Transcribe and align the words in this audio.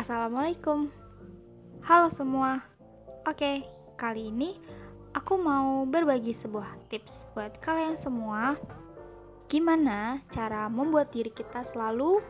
Assalamualaikum. 0.00 0.88
Halo 1.84 2.08
semua. 2.08 2.64
Oke, 3.28 3.68
kali 4.00 4.32
ini 4.32 4.56
aku 5.12 5.36
mau 5.36 5.84
berbagi 5.84 6.32
sebuah 6.32 6.88
tips 6.88 7.28
buat 7.36 7.60
kalian 7.60 8.00
semua. 8.00 8.56
Gimana 9.44 10.24
cara 10.32 10.72
membuat 10.72 11.12
diri 11.12 11.28
kita 11.28 11.60
selalu 11.68 12.24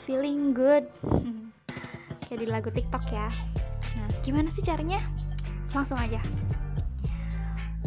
feeling 0.00 0.56
good? 0.56 0.88
Kayak 2.32 2.38
di 2.40 2.46
lagu 2.48 2.72
TikTok 2.72 3.04
ya. 3.12 3.28
Nah, 3.92 4.08
gimana 4.24 4.48
sih 4.48 4.64
caranya? 4.64 5.04
Langsung 5.76 6.00
aja. 6.00 6.24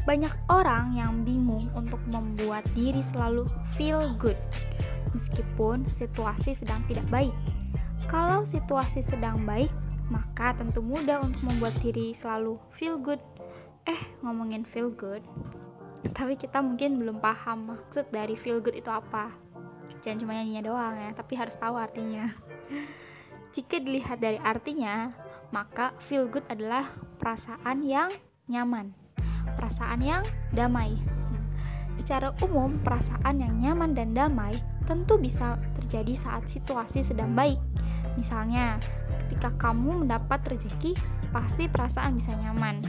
Banyak 0.06 0.54
orang 0.54 1.02
yang 1.02 1.26
bingung 1.26 1.66
untuk 1.74 2.06
membuat 2.14 2.62
diri 2.78 3.02
selalu 3.02 3.50
feel 3.74 4.06
good 4.22 4.38
meskipun 5.18 5.82
situasi 5.90 6.54
sedang 6.54 6.86
tidak 6.86 7.10
baik. 7.10 7.34
Kalau 8.06 8.44
situasi 8.44 9.00
sedang 9.00 9.48
baik, 9.48 9.72
maka 10.12 10.54
tentu 10.54 10.84
mudah 10.84 11.24
untuk 11.24 11.42
membuat 11.42 11.74
diri 11.82 12.14
selalu 12.14 12.60
feel 12.76 13.00
good. 13.00 13.22
Eh, 13.86 14.02
ngomongin 14.22 14.66
feel 14.66 14.90
good, 14.90 15.22
tapi 16.14 16.38
kita 16.38 16.62
mungkin 16.62 17.02
belum 17.02 17.18
paham 17.22 17.74
maksud 17.74 18.10
dari 18.14 18.38
feel 18.38 18.62
good 18.62 18.78
itu 18.78 18.90
apa. 18.90 19.34
Jangan 20.06 20.22
cuma 20.22 20.38
nyanyinya 20.38 20.64
doang 20.70 20.96
ya, 20.98 21.10
tapi 21.18 21.34
harus 21.34 21.58
tahu 21.58 21.78
artinya. 21.78 22.30
Jika 23.56 23.82
dilihat 23.82 24.22
dari 24.22 24.38
artinya, 24.38 25.10
maka 25.50 25.96
feel 26.04 26.30
good 26.30 26.46
adalah 26.52 26.94
perasaan 27.18 27.82
yang 27.82 28.10
nyaman, 28.46 28.94
perasaan 29.58 30.02
yang 30.04 30.22
damai. 30.54 30.98
Secara 31.96 32.36
umum, 32.44 32.78
perasaan 32.84 33.40
yang 33.40 33.56
nyaman 33.58 33.96
dan 33.96 34.12
damai 34.12 34.60
tentu 34.86 35.18
bisa 35.18 35.58
terjadi 35.82 36.14
saat 36.14 36.48
situasi 36.48 37.02
sedang 37.02 37.34
baik 37.34 37.58
Misalnya, 38.16 38.80
ketika 39.28 39.52
kamu 39.60 40.08
mendapat 40.08 40.40
rezeki, 40.48 40.96
pasti 41.36 41.68
perasaan 41.68 42.18
bisa 42.20 42.32
nyaman. 42.36 42.82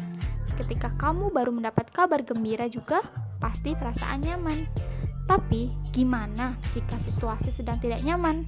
Ketika 0.56 0.94
kamu 0.96 1.34
baru 1.34 1.52
mendapat 1.52 1.90
kabar 1.92 2.22
gembira 2.22 2.70
juga, 2.70 3.02
pasti 3.42 3.74
perasaan 3.76 4.22
nyaman. 4.22 4.64
Tapi, 5.26 5.74
gimana 5.90 6.54
jika 6.70 6.96
situasi 7.02 7.50
sedang 7.50 7.82
tidak 7.82 8.00
nyaman? 8.06 8.46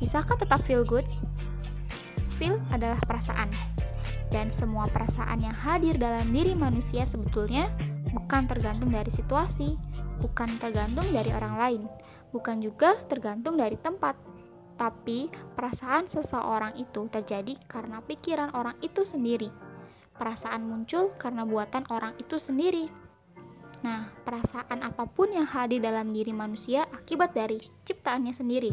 Bisakah 0.00 0.40
tetap 0.40 0.64
feel 0.64 0.82
good? 0.82 1.04
Feel 2.40 2.56
adalah 2.72 2.98
perasaan. 3.04 3.52
Dan 4.32 4.50
semua 4.50 4.88
perasaan 4.88 5.44
yang 5.44 5.54
hadir 5.54 5.94
dalam 6.00 6.26
diri 6.32 6.56
manusia 6.56 7.06
sebetulnya 7.06 7.68
bukan 8.10 8.48
tergantung 8.48 8.90
dari 8.90 9.12
situasi, 9.12 9.76
bukan 10.24 10.48
tergantung 10.58 11.06
dari 11.12 11.30
orang 11.30 11.54
lain, 11.60 11.82
bukan 12.34 12.58
juga 12.58 12.98
tergantung 13.06 13.54
dari 13.54 13.78
tempat, 13.78 14.18
tapi 14.74 15.30
perasaan 15.54 16.10
seseorang 16.10 16.74
itu 16.74 17.06
terjadi 17.06 17.54
karena 17.70 18.02
pikiran 18.02 18.50
orang 18.58 18.74
itu 18.82 19.06
sendiri. 19.06 19.54
Perasaan 20.18 20.66
muncul 20.66 21.14
karena 21.14 21.46
buatan 21.46 21.86
orang 21.94 22.18
itu 22.18 22.42
sendiri. 22.42 22.90
Nah, 23.86 24.10
perasaan 24.26 24.82
apa 24.82 25.06
pun 25.06 25.30
yang 25.30 25.46
hadir 25.46 25.78
dalam 25.78 26.10
diri 26.10 26.34
manusia 26.34 26.90
akibat 26.90 27.38
dari 27.38 27.62
ciptaannya 27.86 28.34
sendiri. 28.34 28.72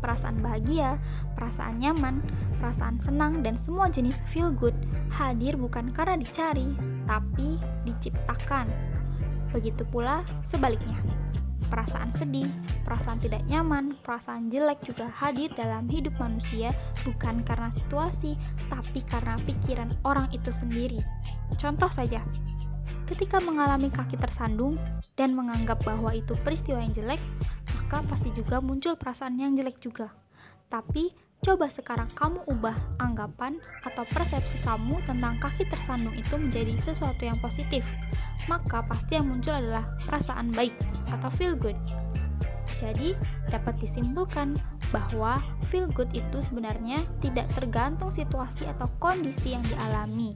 Perasaan 0.00 0.40
bahagia, 0.40 0.96
perasaan 1.36 1.76
nyaman, 1.76 2.24
perasaan 2.56 3.00
senang, 3.04 3.44
dan 3.44 3.60
semua 3.60 3.92
jenis 3.92 4.24
feel 4.32 4.48
good 4.48 4.76
hadir 5.12 5.56
bukan 5.60 5.92
karena 5.92 6.16
dicari, 6.16 6.72
tapi 7.04 7.60
diciptakan. 7.84 8.70
Begitu 9.50 9.82
pula 9.90 10.22
sebaliknya 10.46 10.96
perasaan 11.70 12.10
sedih, 12.10 12.50
perasaan 12.82 13.22
tidak 13.22 13.46
nyaman, 13.46 13.94
perasaan 14.02 14.50
jelek 14.50 14.82
juga 14.82 15.06
hadir 15.08 15.48
dalam 15.54 15.86
hidup 15.86 16.12
manusia 16.18 16.74
bukan 17.06 17.46
karena 17.46 17.70
situasi, 17.70 18.34
tapi 18.66 19.00
karena 19.06 19.38
pikiran 19.46 19.88
orang 20.02 20.26
itu 20.34 20.50
sendiri. 20.50 20.98
Contoh 21.56 21.88
saja, 21.88 22.20
ketika 23.06 23.38
mengalami 23.40 23.88
kaki 23.88 24.18
tersandung 24.18 24.74
dan 25.14 25.32
menganggap 25.38 25.78
bahwa 25.86 26.10
itu 26.10 26.34
peristiwa 26.42 26.82
yang 26.82 26.92
jelek, 26.92 27.22
maka 27.78 28.02
pasti 28.10 28.34
juga 28.34 28.58
muncul 28.58 28.98
perasaan 28.98 29.38
yang 29.38 29.54
jelek 29.54 29.78
juga. 29.78 30.10
Tapi, 30.68 31.14
coba 31.40 31.70
sekarang 31.72 32.10
kamu 32.12 32.42
ubah 32.58 32.76
anggapan 33.00 33.56
atau 33.86 34.04
persepsi 34.12 34.60
kamu 34.60 35.00
tentang 35.08 35.40
kaki 35.40 35.64
tersandung 35.70 36.12
itu 36.18 36.36
menjadi 36.36 36.76
sesuatu 36.82 37.22
yang 37.24 37.40
positif. 37.40 37.86
Maka 38.50 38.84
pasti 38.84 39.16
yang 39.16 39.30
muncul 39.30 39.56
adalah 39.56 39.86
perasaan 40.04 40.52
baik 40.52 40.74
atau 41.08 41.30
feel 41.32 41.56
good. 41.56 41.78
Jadi, 42.80 43.12
dapat 43.52 43.76
disimpulkan 43.80 44.56
bahwa 44.90 45.36
feel 45.68 45.86
good 45.92 46.10
itu 46.16 46.40
sebenarnya 46.42 46.98
tidak 47.20 47.46
tergantung 47.54 48.10
situasi 48.10 48.66
atau 48.66 48.88
kondisi 48.98 49.52
yang 49.54 49.62
dialami, 49.68 50.34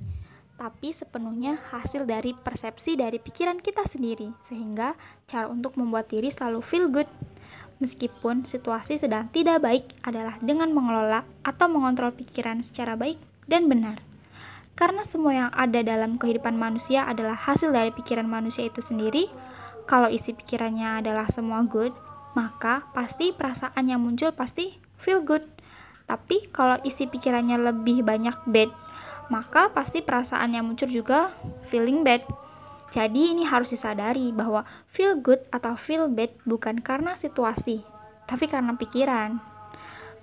tapi 0.55 0.95
sepenuhnya 0.95 1.59
hasil 1.75 2.07
dari 2.07 2.31
persepsi 2.37 2.95
dari 2.95 3.19
pikiran 3.19 3.59
kita 3.59 3.83
sendiri, 3.89 4.31
sehingga 4.45 4.95
cara 5.27 5.51
untuk 5.51 5.75
membuat 5.75 6.07
diri 6.07 6.31
selalu 6.31 6.61
feel 6.63 6.87
good 6.93 7.11
meskipun 7.79 8.47
situasi 8.47 8.99
sedang 8.99 9.31
tidak 9.31 9.63
baik 9.63 9.85
adalah 10.05 10.39
dengan 10.43 10.71
mengelola 10.71 11.27
atau 11.43 11.67
mengontrol 11.71 12.15
pikiran 12.15 12.63
secara 12.63 12.95
baik 12.95 13.19
dan 13.47 13.67
benar. 13.71 14.01
Karena 14.75 15.07
semua 15.07 15.33
yang 15.33 15.51
ada 15.55 15.87
dalam 15.87 16.19
kehidupan 16.19 16.59
manusia 16.59 17.07
adalah 17.07 17.39
hasil 17.39 17.71
dari 17.71 17.95
pikiran 17.95 18.27
manusia 18.27 18.67
itu 18.67 18.83
sendiri, 18.83 19.31
kalau 19.87 20.11
isi 20.11 20.35
pikirannya 20.35 21.05
adalah 21.05 21.31
semua 21.31 21.63
good, 21.63 21.95
maka 22.35 22.89
pasti 22.91 23.31
perasaan 23.31 23.87
yang 23.87 24.03
muncul 24.03 24.35
pasti 24.35 24.75
feel 24.99 25.23
good. 25.23 25.47
Tapi 26.11 26.51
kalau 26.51 26.83
isi 26.83 27.07
pikirannya 27.07 27.61
lebih 27.61 28.03
banyak 28.03 28.35
bad, 28.51 28.73
maka 29.33 29.71
pasti 29.73 30.03
perasaan 30.05 30.53
yang 30.53 30.67
muncul 30.69 30.91
juga 30.91 31.33
feeling 31.71 32.03
bad. 32.03 32.27
Jadi 32.95 33.35
ini 33.35 33.43
harus 33.43 33.75
disadari 33.75 34.31
bahwa 34.31 34.63
feel 34.87 35.19
good 35.19 35.43
atau 35.51 35.75
feel 35.75 36.07
bad 36.07 36.31
bukan 36.47 36.79
karena 36.79 37.19
situasi, 37.19 37.83
tapi 38.31 38.47
karena 38.47 38.79
pikiran. 38.79 39.43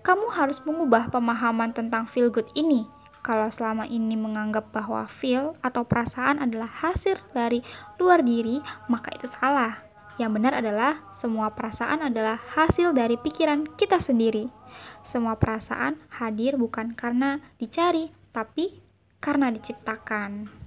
Kamu 0.08 0.32
harus 0.32 0.64
mengubah 0.64 1.12
pemahaman 1.12 1.76
tentang 1.76 2.08
feel 2.08 2.32
good 2.32 2.48
ini. 2.56 2.88
Kalau 3.28 3.52
selama 3.52 3.92
ini 3.92 4.16
menganggap 4.16 4.72
bahwa 4.72 5.04
feel 5.12 5.52
atau 5.60 5.84
perasaan 5.84 6.40
adalah 6.40 6.72
hasil 6.72 7.20
dari 7.36 7.60
luar 8.00 8.24
diri, 8.24 8.64
maka 8.88 9.12
itu 9.20 9.28
salah. 9.28 9.84
Yang 10.16 10.32
benar 10.40 10.64
adalah 10.64 11.04
semua 11.12 11.52
perasaan 11.52 12.08
adalah 12.08 12.40
hasil 12.56 12.96
dari 12.96 13.20
pikiran 13.20 13.68
kita 13.76 14.00
sendiri. 14.00 14.48
Semua 15.04 15.36
perasaan 15.36 16.00
hadir 16.08 16.56
bukan 16.56 16.96
karena 16.96 17.44
dicari, 17.60 18.16
tapi 18.32 18.80
karena 19.20 19.52
diciptakan. 19.52 20.61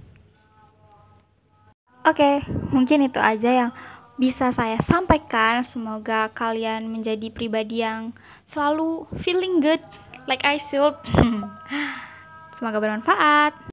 Oke, 2.05 2.45
mungkin 2.69 3.09
itu 3.09 3.17
aja 3.17 3.49
yang 3.49 3.71
bisa 4.21 4.53
saya 4.53 4.77
sampaikan. 4.77 5.65
Semoga 5.65 6.29
kalian 6.37 6.85
menjadi 6.85 7.33
pribadi 7.33 7.81
yang 7.81 8.13
selalu 8.45 9.09
feeling 9.17 9.57
good 9.57 9.81
like 10.29 10.45
I 10.45 10.61
should. 10.61 10.93
Semoga 12.61 12.77
bermanfaat. 12.77 13.64